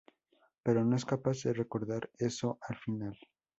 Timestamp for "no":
0.83-0.95